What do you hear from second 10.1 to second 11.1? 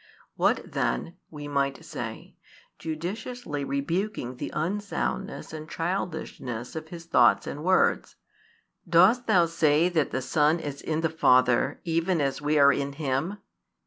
Son is in the